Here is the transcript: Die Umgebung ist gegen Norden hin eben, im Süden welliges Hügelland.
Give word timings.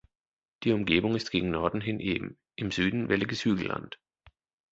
Die 0.63 0.71
Umgebung 0.71 1.15
ist 1.15 1.29
gegen 1.29 1.51
Norden 1.51 1.79
hin 1.79 1.99
eben, 1.99 2.39
im 2.55 2.71
Süden 2.71 3.07
welliges 3.07 3.45
Hügelland. 3.45 3.99